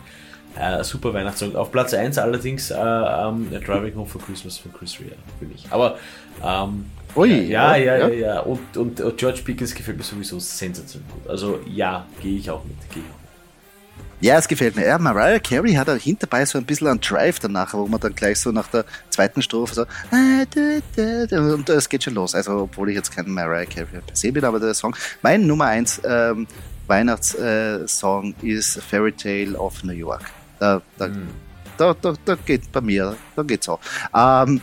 [0.58, 1.54] äh, super Weihnachtssong.
[1.54, 5.66] Auf Platz 1 allerdings äh, um, Driving Home for Christmas von Chris Rea, finde ich.
[5.68, 5.98] Aber
[6.42, 8.40] ähm, Ui, ja, ja, ja, ja, ja.
[8.40, 11.28] Und, und, und George Pickens gefällt mir sowieso sensationell gut.
[11.28, 12.76] Also ja, gehe ich auch mit.
[12.90, 13.27] Gehe ich auch
[14.20, 14.86] ja, es gefällt mir.
[14.86, 18.14] Ja, Mariah Carey hat auch hinterbei so ein bisschen einen Drive danach, wo man dann
[18.14, 22.34] gleich so nach der zweiten Strophe so und es geht schon los.
[22.34, 25.66] Also, obwohl ich jetzt kein Mariah Carey per se bin, aber der Song, mein Nummer
[25.66, 26.46] 1 ähm,
[26.88, 30.22] Weihnachtssong ist Fairy Tale of New York.
[30.58, 31.28] Da, da, hm.
[31.76, 33.80] da, da, da, geht bei mir, da geht's auch.
[34.14, 34.60] Ähm,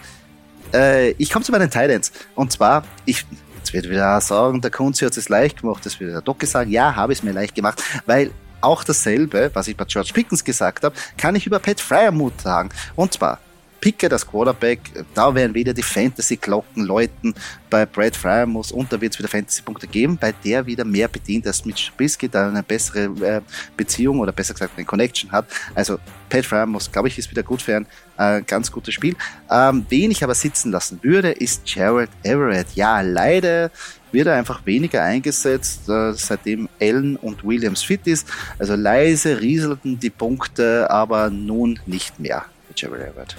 [0.74, 2.12] äh, ich komme zu meinen Titans.
[2.34, 3.26] Und zwar, ich,
[3.58, 6.72] jetzt wird wieder sagen, der Kunzi hat es leicht gemacht, das wird der Doc sagen,
[6.72, 8.32] ja, habe ich es mir leicht gemacht, weil
[8.66, 12.70] auch dasselbe, was ich bei George Pickens gesagt habe, kann ich über Pat Fryermuth sagen.
[12.96, 13.40] Und zwar,
[13.86, 14.80] Pickett das Quarterback,
[15.14, 17.36] da werden wieder die Fantasy-Glocken läuten
[17.70, 21.46] bei Brad Fryermuth und da wird es wieder Fantasy-Punkte geben, bei der wieder mehr bedient
[21.46, 23.42] als mit Trubisky, da eine bessere äh,
[23.78, 25.46] Beziehung oder besser gesagt eine Connection hat.
[25.76, 27.86] Also Pat Fryermuth, glaube ich, ist wieder gut für ein
[28.18, 29.16] äh, ganz gutes Spiel.
[29.52, 32.74] Ähm, wen ich aber sitzen lassen würde, ist Jared Everett.
[32.74, 33.70] Ja, leider
[34.12, 38.28] wird er einfach weniger eingesetzt, äh, seitdem Allen und Williams fit ist.
[38.58, 43.36] Also leise rieselten die Punkte, aber nun nicht mehr mit Jerry Everett.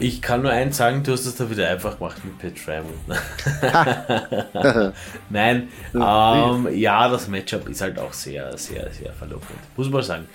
[0.00, 2.94] Ich kann nur eins sagen, du hast es da wieder einfach gemacht mit Pat Fryermuth.
[5.30, 9.58] Nein, ähm, ja, das Matchup ist halt auch sehr, sehr, sehr verlockend.
[9.76, 10.26] Muss man sagen.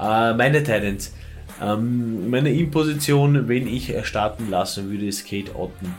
[0.00, 1.12] Äh, meine Titans.
[1.60, 5.94] Ähm, meine In-Position, wenn ich starten lassen würde, ist Kate Otten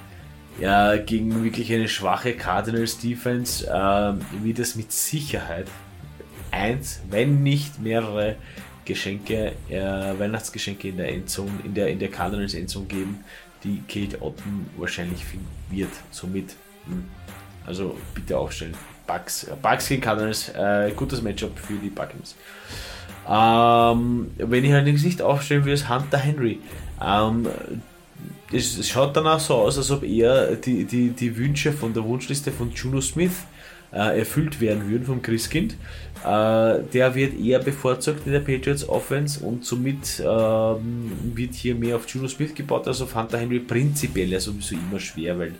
[0.60, 5.68] ja, gegen wirklich eine schwache Cardinals Defense äh, wird es mit Sicherheit
[6.52, 8.36] eins, wenn nicht mehrere
[8.94, 13.24] Geschenke, äh, Weihnachtsgeschenke in der Endzone, in der, in der Cardinals Endzone geben,
[13.64, 15.92] die Kate Otten wahrscheinlich finden wird.
[16.12, 16.56] Somit.
[16.86, 17.06] Hm,
[17.66, 18.76] also bitte aufstellen.
[19.08, 22.36] Bugs, äh, Bugs gegen Cardinals, äh, gutes Matchup für die Buccaneers.
[23.30, 26.60] Ähm, wenn ich allerdings nicht aufstellen würde, ist Hunter Henry.
[27.02, 27.48] Ähm,
[28.52, 32.52] es schaut danach so aus, als ob eher die, die, die Wünsche von der Wunschliste
[32.52, 33.46] von Juno Smith
[33.92, 35.74] äh, erfüllt werden würden vom Christkind.
[36.24, 41.96] Äh, der wird eher bevorzugt in der Patriots Offense und somit äh, wird hier mehr
[41.96, 43.60] auf Juno Smith gebaut als auf Hunter Henry.
[43.60, 45.54] Prinzipiell ja sowieso immer schwer, weil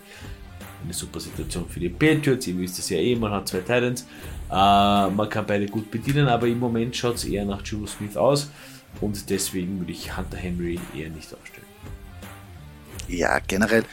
[0.84, 2.46] eine super Situation für die Patriots.
[2.46, 4.02] Ihr wisst es ja eh, man hat zwei Titans.
[4.50, 8.16] Äh, man kann beide gut bedienen, aber im Moment schaut es eher nach Juno Smith
[8.16, 8.50] aus
[9.00, 11.62] und deswegen würde ich Hunter Henry eher nicht aufstellen
[13.08, 13.84] ja, generell,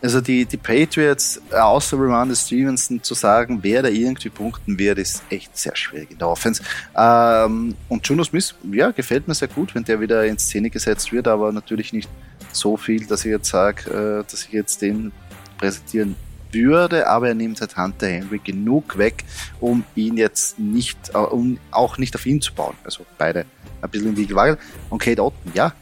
[0.00, 5.22] also die, die Patriots, außer Ramondre Stevenson zu sagen, wer da irgendwie punkten wird, ist
[5.30, 6.62] echt sehr schwierig in der Offense.
[6.96, 11.12] Ähm, und Juno Smith, ja, gefällt mir sehr gut, wenn der wieder in Szene gesetzt
[11.12, 12.08] wird, aber natürlich nicht
[12.52, 15.12] so viel, dass ich jetzt sage, äh, dass ich jetzt den
[15.58, 16.14] präsentieren
[16.52, 19.24] würde, aber er nimmt halt Hunter Henry genug weg,
[19.60, 22.74] um ihn jetzt nicht, äh, um auch nicht auf ihn zu bauen.
[22.84, 23.44] Also beide
[23.82, 24.58] ein bisschen in die Waage.
[24.90, 25.72] Und Kate Otten, ja,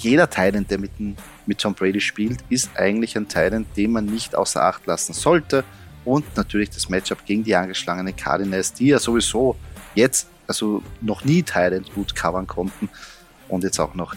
[0.00, 1.16] jeder Teil, der mit dem
[1.48, 5.64] mit Tom Brady spielt, ist eigentlich ein Titan, den man nicht außer Acht lassen sollte.
[6.04, 9.56] Und natürlich das Matchup gegen die angeschlagenen Cardinals, die ja sowieso
[9.94, 12.88] jetzt, also noch nie Titan gut covern konnten
[13.48, 14.14] und jetzt auch noch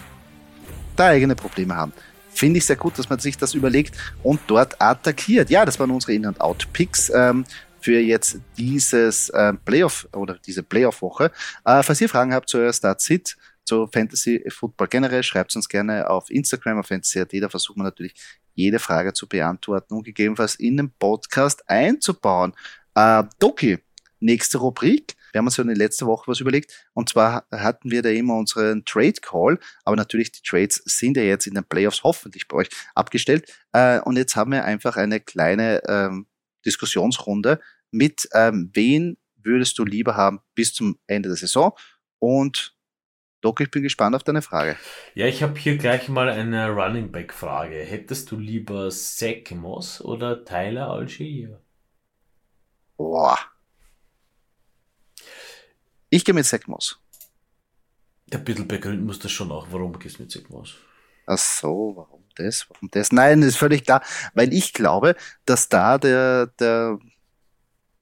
[0.94, 1.92] da eigene Probleme haben.
[2.30, 5.50] Finde ich sehr gut, dass man sich das überlegt und dort attackiert.
[5.50, 7.10] Ja, das waren unsere In- und Out-Picks.
[7.14, 7.44] Ähm,
[7.82, 11.32] für jetzt dieses äh, Playoff oder diese Playoff-Woche.
[11.64, 16.08] Äh, falls ihr Fragen habt zu eurer Start-Sit, zu Fantasy Football generell, schreibt uns gerne
[16.08, 18.14] auf Instagram, auf Fantasy.at, da versuchen wir natürlich
[18.54, 22.52] jede Frage zu beantworten und gegebenenfalls in den Podcast einzubauen.
[22.94, 23.78] Äh, Doki,
[24.20, 25.14] nächste Rubrik.
[25.32, 26.88] Wir haben uns ja in der letzten Woche was überlegt.
[26.92, 29.58] Und zwar hatten wir da immer unseren Trade Call.
[29.84, 33.50] Aber natürlich, die Trades sind ja jetzt in den Playoffs hoffentlich bei euch abgestellt.
[33.72, 36.26] Äh, und jetzt haben wir einfach eine kleine ähm,
[36.64, 41.72] Diskussionsrunde mit, ähm, wen würdest du lieber haben bis zum Ende der Saison?
[42.18, 42.76] Und
[43.42, 44.76] Doc, ich bin gespannt auf deine Frage.
[45.14, 47.74] Ja, ich habe hier gleich mal eine Running Back Frage.
[47.74, 51.60] Hättest du lieber Zach Moss oder Tyler Algier?
[52.96, 53.36] Boah.
[56.08, 57.00] Ich gehe mit Zach Moss.
[58.32, 60.76] Ein bisschen begründen muss das schon auch, warum gehst du mit Zach Moss?
[61.26, 62.70] Ach so, warum das?
[62.70, 63.10] Warum das?
[63.10, 66.98] Nein, das ist völlig klar, weil ich glaube, dass da der, der,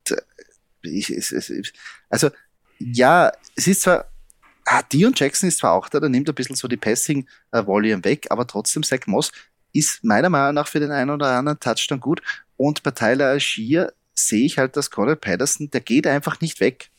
[0.06, 0.22] der
[0.82, 1.72] ich, es, es,
[2.10, 2.30] also
[2.78, 4.10] ja, es ist zwar,
[4.66, 8.26] ah, Dion Jackson ist zwar auch da, der nimmt ein bisschen so die Passing-Volume weg,
[8.30, 9.32] aber trotzdem Zach Moss
[9.72, 12.22] ist meiner Meinung nach für den einen oder anderen Touchdown gut
[12.56, 16.90] und bei Tyler Algier sehe ich halt, dass Conor Patterson, der geht einfach nicht weg.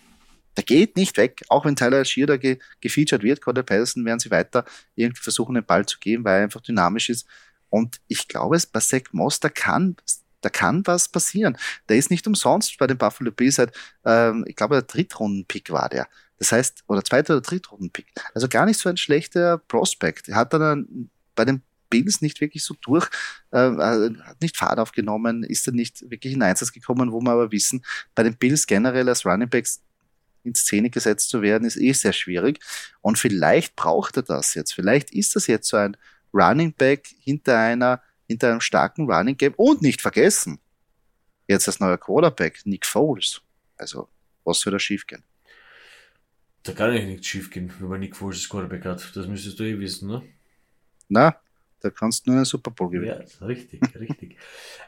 [0.58, 3.41] Der geht nicht weg, auch wenn Tyler Algier da ge gefeatured wird.
[3.41, 7.10] Conor Patterson werden sie weiter irgendwie versuchen, den Ball zu geben, weil er einfach dynamisch
[7.10, 7.28] ist.
[7.69, 9.95] Und ich glaube, bei Zach Moss, da kann,
[10.41, 11.58] da kann was passieren.
[11.88, 13.71] Der ist nicht umsonst bei den Buffalo Bills seit,
[14.04, 16.08] ähm, ich glaube, der Drittrunden-Pick war der.
[16.42, 18.08] Das heißt, oder zweiter oder Drittrunden-Pick.
[18.34, 20.28] Also gar nicht so ein schlechter Prospect.
[20.28, 23.08] Er hat dann bei den Bills nicht wirklich so durch,
[23.52, 27.52] äh, hat nicht Fahrt aufgenommen, ist dann nicht wirklich in Einsatz gekommen, wo wir aber
[27.52, 29.84] wissen, bei den Bills generell als Running Backs
[30.44, 32.60] in Szene gesetzt zu werden, ist eh sehr schwierig.
[33.02, 34.74] Und vielleicht braucht er das jetzt.
[34.74, 35.96] Vielleicht ist das jetzt so ein
[36.34, 40.58] Running Back hinter einer, hinter einem starken Running Game und nicht vergessen,
[41.48, 43.42] jetzt als neuer Quarterback, Nick Foles.
[43.78, 44.10] Also,
[44.44, 45.24] was soll da schief gehen?
[46.63, 49.12] Da kann eigentlich nichts schief gehen, wenn man Nick Foles als Quarterback hat.
[49.15, 50.21] Das müsstest du eh wissen, ne?
[51.10, 51.36] Na,
[51.82, 53.24] da kannst du nur einen Super Bowl gewinnen.
[53.39, 54.38] Ja, richtig, richtig.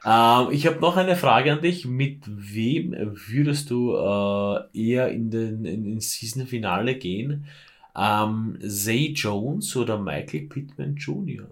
[0.05, 1.85] ähm, ich habe noch eine Frage an dich.
[1.85, 7.47] Mit wem würdest du äh, eher in den in, in Season-Finale gehen?
[7.95, 11.47] Ähm, Zay Jones oder Michael Pittman Jr.?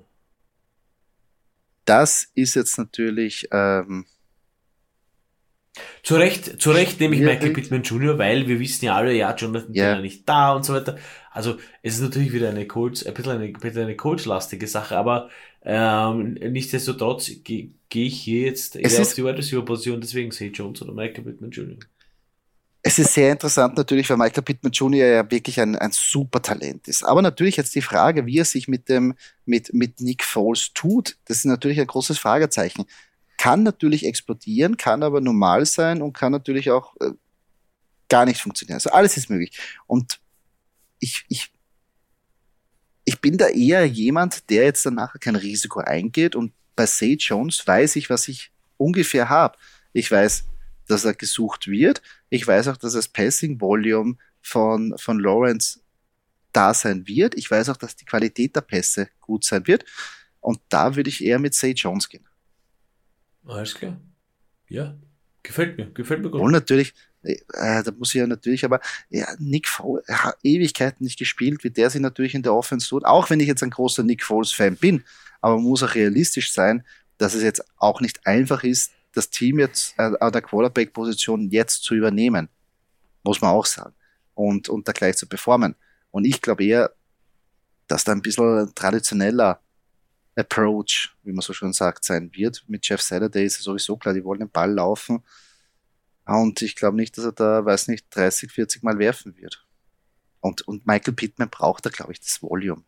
[1.86, 4.06] Das ist jetzt natürlich ähm,
[6.04, 9.34] zu Recht, zu Recht nehme ich Michael Pittman Jr., weil wir wissen ja alle, ja,
[9.34, 9.86] Jonathan ja.
[9.86, 10.98] Taylor nicht da und so weiter.
[11.32, 14.98] Also es ist natürlich wieder eine Colts, ein bisschen eine, ein bisschen eine Colts-lastige Sache,
[14.98, 15.30] aber
[15.64, 20.50] ähm, nichtsdestotrotz gehe geh ich hier jetzt eher auf die Wide Receiver Position, deswegen sehe
[20.50, 21.78] Jones oder Michael Pittman Jr.
[22.84, 25.08] Es ist sehr interessant natürlich, weil Michael Pittman Jr.
[25.08, 27.04] ja wirklich ein, ein super Talent ist.
[27.04, 29.14] Aber natürlich jetzt die Frage, wie er sich mit dem,
[29.46, 32.86] mit, mit Nick Foles tut, das ist natürlich ein großes Fragezeichen
[33.42, 37.10] kann natürlich explodieren, kann aber normal sein und kann natürlich auch äh,
[38.08, 38.76] gar nicht funktionieren.
[38.76, 39.60] Also alles ist möglich.
[39.88, 40.20] Und
[41.00, 41.52] ich, ich,
[43.04, 47.18] ich bin da eher jemand, der jetzt dann nachher kein Risiko eingeht und bei Say
[47.20, 49.58] Jones weiß ich, was ich ungefähr habe.
[49.92, 50.44] Ich weiß,
[50.88, 52.04] dass er gesucht wird.
[52.30, 55.80] Ich weiß auch, dass das Passing Volume von, von Lawrence
[56.54, 57.34] da sein wird.
[57.34, 59.84] Ich weiß auch, dass die Qualität der Pässe gut sein wird.
[60.42, 62.28] Und da würde ich eher mit Say Jones gehen.
[63.46, 64.00] Alles klar.
[64.68, 64.96] Ja,
[65.44, 66.42] gefällt mir, gefällt mir gut.
[66.42, 67.36] Und natürlich, äh,
[67.84, 71.90] da muss ich ja natürlich, aber ja, Nick Foles, hat Ewigkeiten nicht gespielt, wie der
[71.90, 75.04] sich natürlich in der Offense tut, auch wenn ich jetzt ein großer Nick Foles-Fan bin,
[75.42, 76.84] aber man muss auch realistisch sein,
[77.18, 81.84] dass es jetzt auch nicht einfach ist, das Team jetzt äh, an der Quarterback-Position jetzt
[81.84, 82.50] zu übernehmen.
[83.24, 83.94] Muss man auch sagen.
[84.34, 85.76] Und, und da gleich zu performen.
[86.12, 86.92] Und ich glaube eher,
[87.88, 89.60] dass da ein bisschen traditioneller
[90.36, 92.64] Approach, wie man so schon sagt, sein wird.
[92.68, 95.24] Mit Jeff Saturday ist es sowieso klar, die wollen den Ball laufen.
[96.26, 99.66] Und ich glaube nicht, dass er da, weiß nicht, 30, 40 Mal werfen wird.
[100.40, 102.84] Und, und Michael Pittman braucht da, glaube ich, das Volume.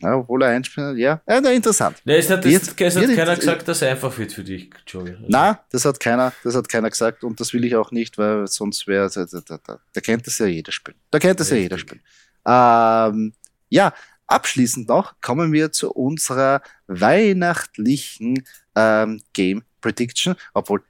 [0.00, 2.02] Ja, obwohl er einspielt, ja, ja interessant.
[2.04, 5.10] Nee, es hat, jetzt, es hat keiner gesagt, dass er einfach wird für dich, Joey.
[5.10, 5.24] Also.
[5.28, 8.48] Na, das hat keiner, das hat keiner gesagt und das will ich auch nicht, weil
[8.48, 10.94] sonst wäre, da, da, da, da kennt das ja jeder Spiel.
[11.12, 11.58] Da kennt das Richtig.
[11.58, 12.00] ja jeder Spiel.
[12.44, 13.32] Ähm,
[13.68, 13.94] ja,
[14.32, 18.42] Abschließend noch kommen wir zu unserer weihnachtlichen
[18.74, 20.82] ähm, Game Prediction, obwohl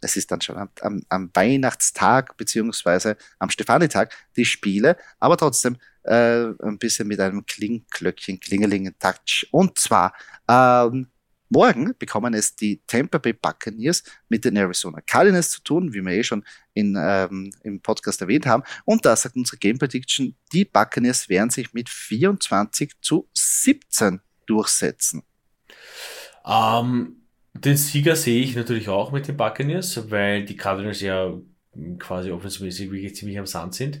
[0.00, 5.76] es ist dann schon am, am, am Weihnachtstag beziehungsweise am Stefanitag die Spiele, aber trotzdem
[6.04, 9.48] äh, ein bisschen mit einem Klingklöckchen, Klingelingen Touch.
[9.50, 10.12] Und zwar
[10.46, 11.08] ähm,
[11.54, 16.10] Morgen bekommen es die Tampa Bay Buccaneers mit den Arizona Cardinals zu tun, wie wir
[16.10, 18.64] eh schon in, ähm, im Podcast erwähnt haben.
[18.84, 25.22] Und da sagt unsere Game Prediction, die Buccaneers werden sich mit 24 zu 17 durchsetzen.
[26.44, 31.34] Ähm, den Sieger sehe ich natürlich auch mit den Buccaneers, weil die Cardinals ja
[32.00, 34.00] quasi offensivmäßig wirklich ziemlich am Sand sind.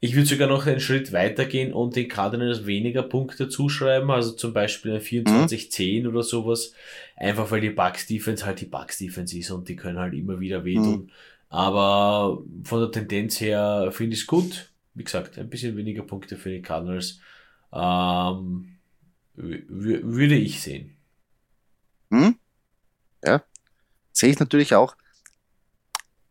[0.00, 4.32] Ich würde sogar noch einen Schritt weiter gehen und den Cardinals weniger Punkte zuschreiben, also
[4.32, 6.08] zum Beispiel ein 24-10 mhm.
[6.08, 6.74] oder sowas.
[7.16, 10.38] Einfach weil die Bucks Defense halt die Bucks Defense ist und die können halt immer
[10.38, 11.04] wieder wehtun.
[11.04, 11.10] Mhm.
[11.48, 14.70] Aber von der Tendenz her finde ich es gut.
[14.94, 17.20] Wie gesagt, ein bisschen weniger Punkte für die Cardinals.
[17.72, 18.76] Ähm,
[19.34, 20.96] würde ich sehen.
[22.10, 22.36] Mhm.
[23.24, 23.42] Ja,
[24.12, 24.96] sehe ich natürlich auch.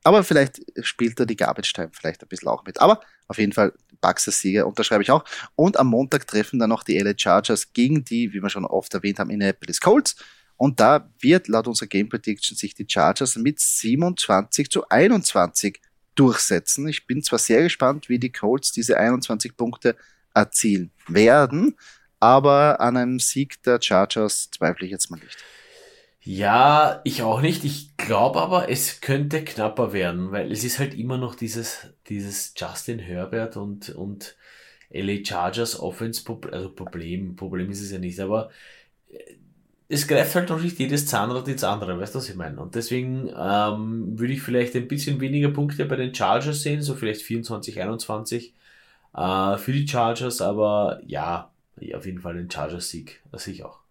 [0.06, 2.80] Aber vielleicht spielt er die Garbage Time vielleicht ein bisschen auch mit.
[2.80, 5.26] Aber auf jeden Fall Bucks als Sieger unterschreibe ich auch.
[5.56, 8.94] Und am Montag treffen dann noch die LA Chargers gegen die, wie wir schon oft
[8.94, 10.16] erwähnt haben, Indianapolis Colts.
[10.58, 15.82] Und da wird laut unserer Game Prediction sich die Chargers mit 27 zu 21
[16.14, 16.88] durchsetzen.
[16.88, 19.96] Ich bin zwar sehr gespannt, wie die Colts diese 21 Punkte
[20.36, 21.76] erzielen werden,
[22.20, 25.38] aber an einem Sieg der Chargers zweifle ich jetzt mal nicht.
[26.22, 27.64] Ja, ich auch nicht.
[27.64, 32.54] Ich glaube aber, es könnte knapper werden, weil es ist halt immer noch dieses, dieses
[32.56, 34.36] Justin Herbert und, und
[34.90, 38.50] LA Chargers Offense, also Problem, Problem ist es ja nicht, aber
[39.10, 39.18] äh,
[39.88, 42.60] es greift halt noch nicht jedes Zahnrad ins andere, weißt du, was ich meine?
[42.60, 46.96] Und deswegen ähm, würde ich vielleicht ein bisschen weniger Punkte bei den Chargers sehen, so
[46.96, 48.54] vielleicht 24, 21
[49.16, 51.52] äh, für die Chargers, aber ja,
[51.94, 53.85] auf jeden Fall den Chargers-Sieg, das sehe ich auch.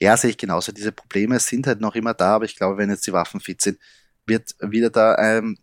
[0.00, 0.72] Ja, sehe ich genauso.
[0.72, 3.60] Diese Probleme sind halt noch immer da, aber ich glaube, wenn jetzt die Waffen fit
[3.60, 3.78] sind,
[4.26, 5.58] wird wieder da ähm,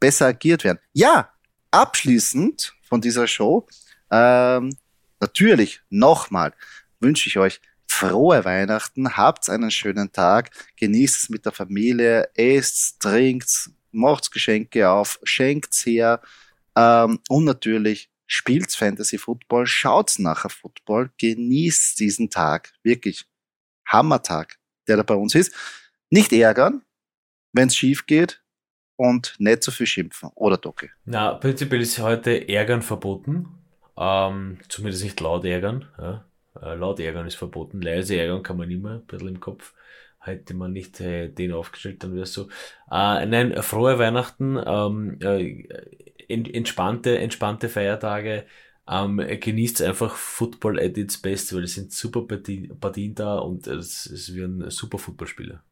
[0.00, 0.78] besser agiert werden.
[0.92, 1.32] Ja,
[1.70, 3.66] abschließend von dieser Show,
[4.10, 4.76] ähm,
[5.20, 6.54] natürlich nochmal
[7.00, 13.00] wünsche ich euch frohe Weihnachten, habt einen schönen Tag, genießt es mit der Familie, esst,
[13.00, 16.20] trinkt, macht Geschenke auf, schenkt her
[16.76, 23.26] ähm, und natürlich spielt Fantasy Football, schaut nachher Football, genießt diesen Tag, wirklich
[23.88, 25.54] Hammertag, der da bei uns ist.
[26.10, 26.82] Nicht ärgern,
[27.52, 28.42] wenn es schief geht
[28.96, 30.90] und nicht so viel schimpfen, oder Docke?
[31.04, 33.48] Na, prinzipiell ist heute Ärgern verboten,
[33.96, 35.88] ähm, zumindest nicht laut ärgern.
[35.98, 36.24] Ja.
[36.60, 39.74] Äh, laut ärgern ist verboten, leise ärgern kann man immer, ein bisschen im Kopf.
[40.20, 42.48] Hätte man nicht äh, den aufgestellt, dann wäre es so.
[42.90, 45.68] Äh, nein, frohe Weihnachten, ähm, äh,
[46.28, 48.44] entspannte, entspannte Feiertage.
[48.88, 54.06] Ähm, genießt einfach Football at its best, weil es sind super Partien, da und es,
[54.06, 55.62] es werden super Footballspieler.